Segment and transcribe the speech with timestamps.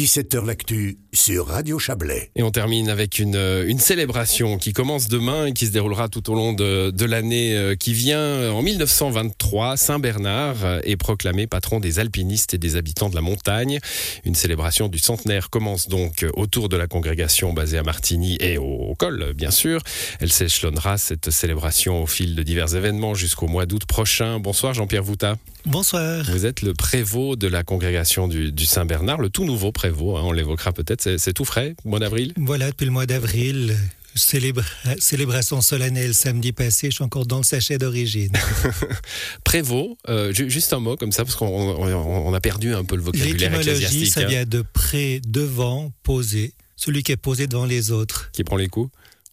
[0.00, 2.30] 17h L'actu sur Radio Chablais.
[2.34, 6.08] Et on termine avec une, euh, une célébration qui commence demain et qui se déroulera
[6.08, 8.50] tout au long de, de l'année euh, qui vient.
[8.50, 13.78] En 1923, Saint-Bernard est proclamé patron des alpinistes et des habitants de la montagne.
[14.24, 18.64] Une célébration du centenaire commence donc autour de la congrégation basée à Martigny et au,
[18.64, 19.82] au col, bien sûr.
[20.20, 24.40] Elle s'échelonnera cette célébration au fil de divers événements jusqu'au mois d'août prochain.
[24.40, 25.36] Bonsoir Jean-Pierre Vouta.
[25.66, 26.24] Bonsoir.
[26.24, 30.22] Vous êtes le prévôt de la congrégation du, du Saint-Bernard, le tout nouveau prévôt, hein,
[30.24, 32.32] on l'évoquera peut-être, c'est- tout frais, mois d'avril?
[32.36, 33.76] Voilà, depuis le mois d'avril,
[34.16, 34.64] célébra-
[34.98, 38.32] célébration solennelle samedi passé, je suis encore dans le sachet d'origine.
[39.44, 42.84] Prévôt, euh, ju- juste un mot comme ça, parce qu'on on- on a perdu un
[42.84, 44.12] peu le vocabulaire L'étymologie, ecclésiastique.
[44.12, 48.30] ça hein, vient de près, devant, posé, celui qui est posé devant les autres.
[48.32, 48.90] qui prend les coups.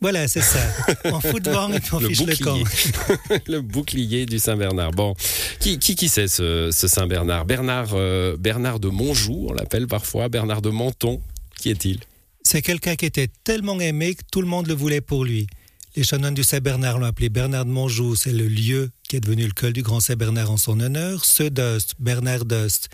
[0.00, 0.60] Voilà, c'est ça.
[1.06, 2.56] On fout devant et puis on Le fiche le camp.
[2.56, 3.42] bouclier.
[3.48, 4.92] le bouclier du Saint-Bernard.
[4.92, 5.14] Bon,
[5.58, 7.44] qui qui, qui c'est ce, ce Saint-Bernard?
[7.46, 11.20] Bernard, euh, Bernard de Monjou, on l'appelle parfois, Bernard de Menton.
[11.58, 11.98] Qui est-il?
[12.44, 15.48] C'est quelqu'un qui était tellement aimé que tout le monde le voulait pour lui.
[15.96, 19.44] Les chanoines du Saint-Bernard l'ont appelé Bernard de Monjou, c'est le lieu qui est devenu
[19.46, 21.24] le col du Grand Saint-Bernard en son honneur.
[21.24, 22.88] Ceux d'Ost, Bernard d'Ost,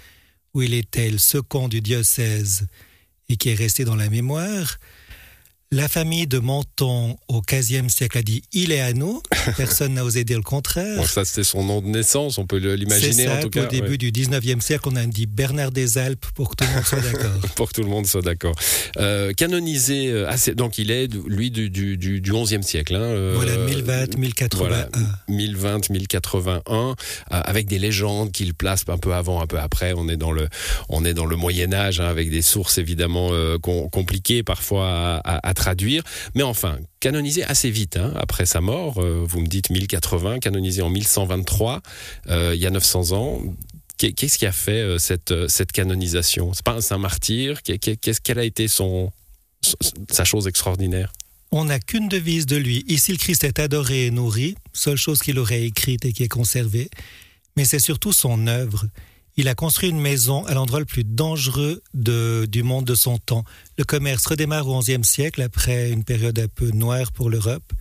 [0.55, 2.67] où il était le second du diocèse
[3.29, 4.79] et qui est resté dans la mémoire.
[5.75, 9.21] La famille de Menton au XVe siècle a dit il est à nous.
[9.57, 10.99] Personne n'a osé dire le contraire.
[10.99, 13.67] Bon, Ça, c'était son nom de naissance, on peut C'est l'imaginer en tout cas.
[13.67, 16.75] début ouais, du 19e siècle, on a dit Bernard des Alpes pour que tout le
[16.77, 17.41] monde soit d'accord.
[17.57, 18.55] pour que tout le monde soit d'accord.
[18.99, 22.95] Euh, canonisé, euh, assez- donc il est, lui, du, du, du, du 11e siècle.
[22.95, 24.69] Hein, euh, voilà, 1020, 1081.
[24.69, 24.89] Voilà,
[25.29, 26.93] 1020, 1081, euh,
[27.31, 29.93] avec des légendes qu'il place un peu avant, un peu après.
[29.97, 30.49] On est dans le,
[30.89, 34.89] on est dans le Moyen Âge, hein, avec des sources évidemment euh, com- compliquées parfois
[34.89, 36.03] à, à- à traduire.
[36.35, 38.99] Mais enfin, canonisé assez vite hein, après sa mort.
[38.99, 41.81] euh, vous me dites 1080, canonisé en 1123,
[42.29, 43.41] euh, il y a 900 ans.
[43.97, 46.53] Qu'est- Qu'est-ce qui a fait euh, cette, cette canonisation?
[46.53, 47.63] C'est pas un saint martyr?
[47.63, 49.11] Qu'est- qu'est- Qu'est-ce quelle a été son-
[50.11, 51.11] sa chose extraordinaire?
[51.51, 52.85] On n'a qu'une devise de lui.
[52.89, 56.29] Ici, le Christ est adoré et nourri, seule chose qu'il aurait écrite et qui est
[56.29, 56.91] conservée.
[57.57, 58.85] Mais c'est surtout son œuvre.
[59.37, 63.45] Il a construit une maison à l'endroit le plus dangereux du monde de son temps.
[63.77, 67.73] Le commerce redémarre au XIe siècle, après une période un peu noire pour l'Europe.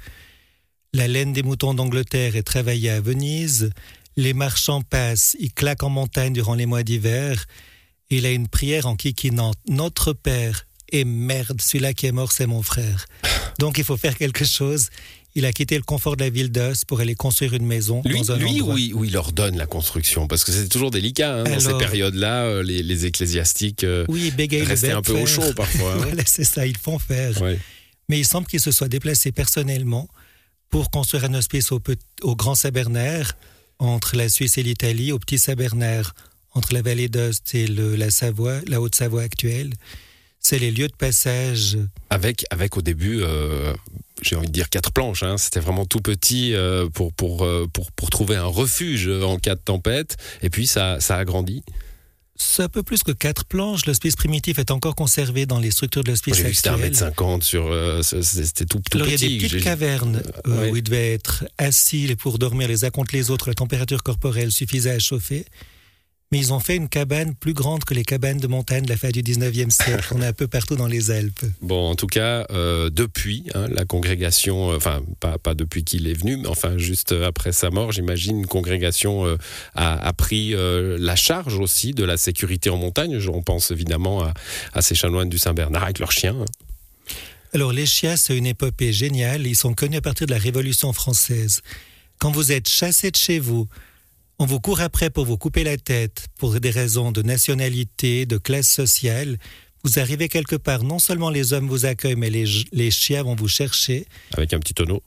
[0.93, 3.69] La laine des moutons d'Angleterre est travaillée à Venise.
[4.15, 7.45] Les marchands passent, ils claquent en montagne durant les mois d'hiver.
[8.09, 12.47] Il a une prière en kikinant Notre Père, et merde, celui-là qui est mort, c'est
[12.47, 13.05] mon frère.
[13.59, 14.89] Donc il faut faire quelque chose.
[15.35, 18.19] Il a quitté le confort de la ville d'Os pour aller construire une maison Lui,
[18.19, 18.75] dans un lui endroit.
[18.75, 22.43] ou, il, il ordonne la construction Parce que c'est toujours délicat hein, dans ces périodes-là,
[22.43, 25.93] euh, les, les ecclésiastiques euh, Oui, restaient un peu au chaud parfois.
[25.95, 25.97] hein.
[25.97, 27.41] Voilà, c'est ça, ils font faire.
[27.41, 27.59] Ouais.
[28.09, 30.07] Mais il semble qu'il se soit déplacé personnellement
[30.69, 31.81] pour construire un hospice au,
[32.35, 33.33] Grand Sabernère,
[33.79, 36.13] entre la Suisse et l'Italie, au Petit Sabernère,
[36.51, 39.73] entre la vallée d'Ost et le- la Savoie, la Haute-Savoie actuelle.
[40.45, 41.77] C'est les lieux de passage.
[42.09, 43.73] Avec, avec au début, euh,
[44.21, 45.23] j'ai envie de dire quatre planches.
[45.23, 45.37] hein.
[45.37, 49.55] C'était vraiment tout petit euh, pour, pour, euh, pour, pour trouver un refuge en cas
[49.55, 50.17] de tempête.
[50.41, 51.63] Et puis ça, ça a grandi.
[52.35, 53.85] C'est un peu plus que quatre planches.
[53.85, 56.91] L'hospice primitif est encore conservé dans les structures de l'hospice que c'était actuel.
[56.91, 57.67] 1m50 sur.
[57.67, 59.37] euh, c'était tout, tout Alors, il y a petit.
[59.37, 60.71] des petites cavernes euh, ouais.
[60.71, 63.47] où ils devaient être assis pour dormir les uns contre les autres.
[63.47, 65.45] La température corporelle suffisait à chauffer.
[66.33, 68.97] Mais ils ont fait une cabane plus grande que les cabanes de montagne de la
[68.97, 70.13] fin du 19e siècle.
[70.15, 71.45] On est un peu partout dans les Alpes.
[71.61, 76.07] Bon, en tout cas, euh, depuis hein, la congrégation, euh, enfin pas, pas depuis qu'il
[76.07, 79.37] est venu, mais enfin juste après sa mort, j'imagine une congrégation euh,
[79.75, 83.19] a, a pris euh, la charge aussi de la sécurité en montagne.
[83.31, 84.33] On pense évidemment à,
[84.73, 86.35] à ces chanoines du Saint-Bernard avec leurs chiens.
[86.41, 86.45] hein.
[87.53, 89.45] Alors, les chiens, c'est une épopée géniale.
[89.45, 91.61] Ils sont connus à partir de la Révolution française.
[92.17, 93.67] Quand vous êtes chassé de chez vous,
[94.39, 98.37] on vous court après pour vous couper la tête pour des raisons de nationalité, de
[98.37, 99.37] classe sociale.
[99.85, 103.35] Vous arrivez quelque part, non seulement les hommes vous accueillent, mais les, les chiens vont
[103.35, 104.05] vous chercher.
[104.31, 105.03] avec un petit tonneau.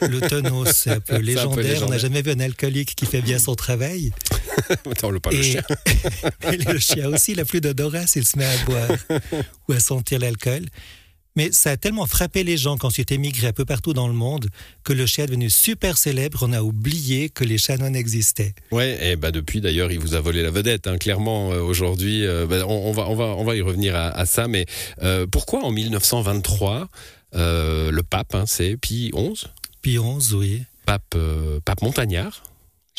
[0.00, 1.52] Le tonneau, c'est un peu légendaire.
[1.52, 1.88] On légendaire.
[1.90, 4.12] n'a jamais vu un alcoolique qui fait bien son travail.
[4.90, 5.62] Attends, le pas le chien.
[6.50, 8.90] et le chien aussi, il a plus d'odorat s'il se met à boire
[9.68, 10.64] ou à sentir l'alcool.
[11.40, 14.12] Mais ça a tellement frappé les gens quand c'est émigré un peu partout dans le
[14.12, 14.48] monde
[14.84, 16.40] que le chien est devenu super célèbre.
[16.46, 18.54] On a oublié que les chanoines existaient.
[18.72, 20.86] Ouais, et bah depuis d'ailleurs, il vous a volé la vedette.
[20.86, 20.98] hein.
[20.98, 24.08] Clairement, euh, aujourd'hui, euh, bah, on, on va, on va, on va y revenir à,
[24.10, 24.48] à ça.
[24.48, 24.66] Mais
[25.02, 26.88] euh, pourquoi en 1923,
[27.36, 29.46] euh, le pape, hein, c'est Pie XI,
[29.80, 30.62] Puis 11, oui.
[30.84, 31.16] pape,
[31.64, 32.42] pape montagnard.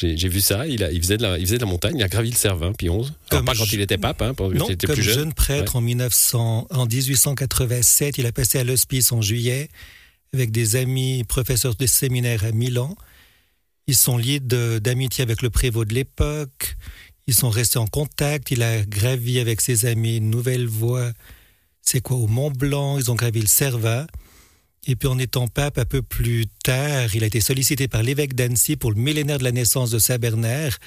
[0.01, 0.67] J'ai vu ça.
[0.67, 1.95] Il, a, il faisait de la, il faisait de la montagne.
[1.97, 2.73] Il a gravi le Cervin.
[2.81, 5.13] Alors Comme pas quand je- il était pape, hein, Non, il était comme plus jeune.
[5.15, 9.69] jeune prêtre en, 1900, en 1887, il a passé à l'hospice en juillet
[10.33, 12.95] avec des amis professeurs de séminaire à Milan.
[13.87, 16.77] Ils sont liés d'amitié avec le prévôt de l'époque.
[17.27, 18.51] Ils sont restés en contact.
[18.51, 21.11] Il a gravi avec ses amis une nouvelle voie.
[21.81, 24.07] C'est quoi au Mont Blanc Ils ont gravi le Cervat.
[24.87, 28.33] Et puis en étant pape un peu plus tard, il a été sollicité par l'évêque
[28.33, 30.77] d'Annecy pour le millénaire de la naissance de Saint Bernard.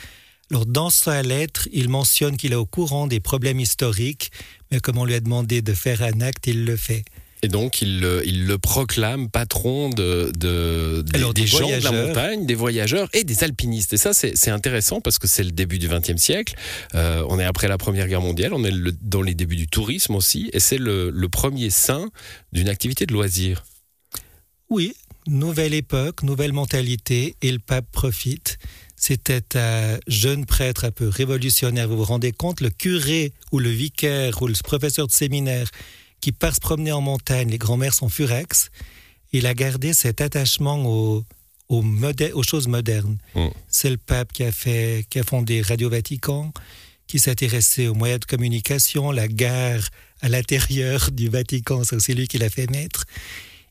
[0.50, 4.30] Alors dans sa lettre, il mentionne qu'il est au courant des problèmes historiques,
[4.70, 7.04] mais comme on lui a demandé de faire un acte, il le fait.
[7.44, 13.22] Et donc, il, le proclame patron de, des, gens de la montagne, des voyageurs et
[13.22, 13.92] des alpinistes.
[13.92, 16.54] Et ça, c'est intéressant parce que c'est le début du XXe siècle.
[16.94, 20.14] Euh, on est après la Première Guerre mondiale, on est dans les débuts du tourisme
[20.14, 20.48] aussi.
[20.54, 22.08] Et c'est le, le premier saint
[22.52, 23.62] d'une activité de loisir.
[24.70, 24.94] Oui,
[25.26, 28.58] nouvelle époque, nouvelle mentalité, et le pape profite.
[28.96, 33.68] C'était un jeune prêtre un peu révolutionnaire, vous vous rendez compte, le curé ou le
[33.68, 35.70] vicaire ou le professeur de séminaire
[36.20, 38.70] qui part se promener en montagne, les grands-mères sont furex,
[39.32, 41.22] il a gardé cet attachement aux,
[41.68, 43.18] aux, choses modernes.
[43.34, 43.48] Mm.
[43.68, 46.50] C'est le pape qui a, fait, qui a fondé Radio Vatican,
[47.06, 49.86] qui s'intéressait aux moyens de communication, la gare
[50.22, 53.04] à l'intérieur du Vatican, c'est aussi lui qui l'a fait naître.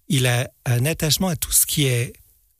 [0.09, 2.13] Il a un attachement à tout ce qui est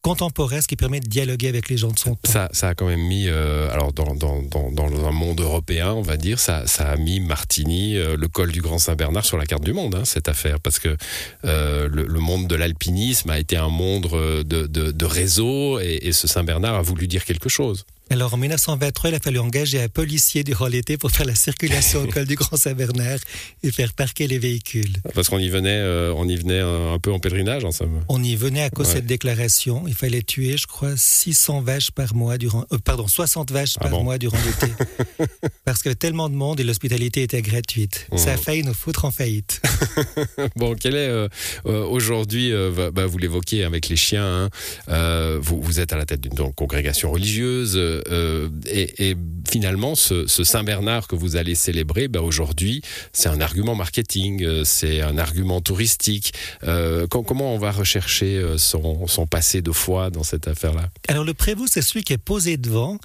[0.03, 2.29] contemporain, ce qui permet de dialoguer avec les gens de son temps.
[2.29, 6.39] Ça, ça a quand même mis, euh, alors dans, un monde européen, on va dire,
[6.39, 9.95] ça, a mis Martigny, euh, le col du Grand Saint-Bernard sur la carte du monde,
[9.95, 10.97] hein, cette affaire, parce que
[11.45, 14.07] euh, le, monde de l'alpinisme a été un monde
[14.45, 17.85] de, réseau et, et ce Saint-Bernard a voulu dire quelque chose.
[18.09, 22.03] Alors en 1923, il a fallu engager un policier durant l'été pour faire la circulation
[22.03, 23.19] au col du Grand Saint-Bernard
[23.63, 24.93] et faire parquer les véhicules.
[25.15, 28.03] Parce qu'on y venait, euh, on y venait un, peu en pèlerinage, en somme.
[28.09, 29.85] On y venait à cause de cette déclaration.
[29.87, 33.87] Il fallait tuer, je crois, 600 vaches par mois durant, euh, pardon, 60 vaches ah
[33.87, 34.71] par mois durant l'été,
[35.65, 38.07] parce qu'il y avait tellement de monde et l'hospitalité était gratuite.
[38.15, 38.37] Ça a mmh.
[38.37, 39.61] failli nous foutre en faillite.
[40.55, 41.27] bon, quel est euh,
[41.65, 42.51] aujourd'hui,
[42.93, 44.49] bah, vous l'évoquiez avec les chiens,
[44.87, 47.75] hein, vous, vous, êtes à la tête d'une congrégation religieuse.
[48.07, 49.15] Euh, et,
[49.49, 52.81] finalement, ce, Saint Bernard que vous allez célébrer, ben aujourd'hui,
[53.11, 56.33] c'est un argument marketing, euh, c'est un argument touristique.
[56.63, 60.89] Euh, comment on va rechercher son, son passé de foi dans cette affaire-là?
[61.07, 62.99] Alors le prévôt, c'est celui qui est posé devant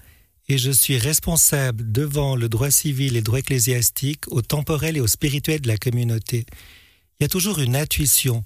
[0.49, 5.01] et je suis responsable devant le droit civil et le droit ecclésiastique, au temporel et
[5.01, 6.47] au spirituel de la communauté.
[7.21, 8.45] Il y a toujours une intuition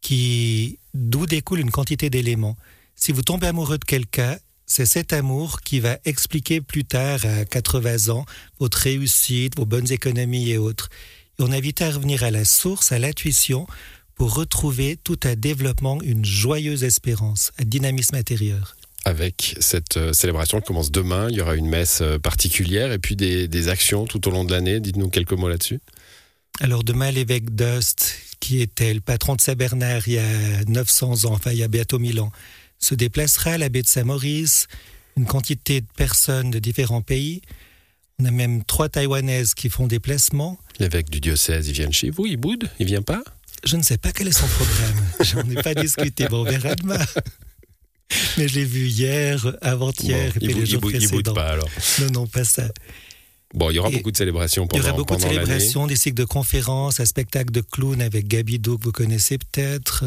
[0.00, 2.56] qui d'où découle une quantité d'éléments.
[2.94, 4.38] Si vous tombez amoureux de quelqu'un,
[4.70, 8.24] c'est cet amour qui va expliquer plus tard, à 80 ans,
[8.60, 10.90] votre réussite, vos bonnes économies et autres.
[11.38, 13.66] Et on invite à revenir à la source, à l'intuition,
[14.14, 18.76] pour retrouver tout un développement, une joyeuse espérance, un dynamisme intérieur
[19.06, 21.28] avec cette euh, célébration qui commence demain.
[21.30, 24.52] Il y aura une messe euh, particulière et puis des, actions tout au long de
[24.52, 24.78] l'année.
[24.78, 25.80] Dites-nous quelques mots là-dessus.
[26.60, 31.32] Alors demain, l'évêque d'Ost, qui était le patron de Saint-Bernard il y a 900 ans,
[31.32, 32.30] enfin il y a bientôt 1000 ans,
[32.80, 34.66] se déplacera à la baie de Saint-Maurice,
[35.16, 37.42] une quantité de personnes de différents pays.
[38.18, 40.58] On a même trois Taïwanaises qui font des placements.
[40.78, 43.22] L'évêque du diocèse, il vient chez vous, il boude, il vient pas?
[43.64, 45.04] Je ne sais pas quel est son programme.
[45.20, 46.26] J'en ai pas discuté.
[46.28, 46.98] Bon, on verra demain.
[48.38, 51.04] Mais je l'ai vu hier, avant-hier, et puis les jours précédents.
[51.04, 51.68] Il boude pas alors
[52.00, 52.68] Non, non, pas ça.
[53.54, 55.96] Bon, il y aura beaucoup de célébrations pendant Il y aura beaucoup de célébrations, des
[55.96, 60.04] cycles de conférences, un spectacle de clown avec Gabido que vous connaissez peut-être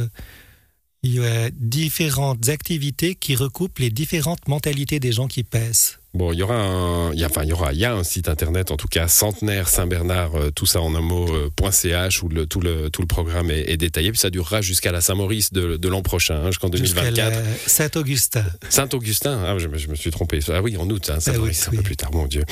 [1.03, 5.99] il y a différentes activités qui recoupent les différentes mentalités des gens qui passent.
[6.15, 7.95] Bon, il y aura un, il y a, enfin, il y aura, il y a
[7.95, 11.49] un site internet, en tout cas, centenaire Saint-Bernard, euh, tout ça en un mot, euh,
[11.71, 14.11] .ch, où le, tout, le, tout le programme est, détaillé.
[14.11, 17.39] Puis ça durera jusqu'à la Saint-Maurice de, de l'an prochain, hein, jusqu'en 2024.
[17.65, 18.45] Saint-Augustin.
[18.69, 20.39] Saint-Augustin, ah, je, je, me suis trompé.
[20.49, 22.43] Ah oui, en août, hein, Saint-Maurice, un peu plus tard, mon Dieu.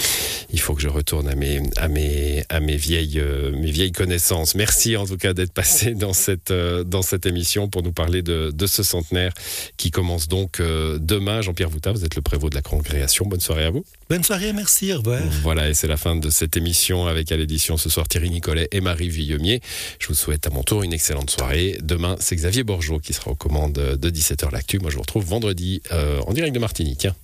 [0.52, 3.92] Il faut que je retourne à mes, à mes, à mes vieilles, euh, mes vieilles
[3.92, 4.56] connaissances.
[4.56, 8.50] Merci en tout cas d'être passé dans cette, dans cette émission pour nous parler de,
[8.52, 9.34] de ce centenaire
[9.78, 11.42] qui commence donc demain.
[11.42, 13.28] Jean-Pierre Vouta, vous êtes le prévôt de la congrégation.
[13.28, 13.84] Bonne soirée soirée à vous.
[14.10, 15.22] Bonne soirée, merci, au revoir.
[15.44, 18.70] Voilà, et c'est la fin de cette émission avec à l'édition ce soir Thierry Nicolet
[18.72, 19.60] et Marie Villemier.
[20.00, 21.78] Je vous souhaite à mon tour une excellente soirée.
[21.82, 24.80] Demain, c'est Xavier Borgeot qui sera aux commandes de 17h l'actu.
[24.80, 27.00] Moi, je vous retrouve vendredi euh, en direct de Martinique.
[27.00, 27.16] Tiens.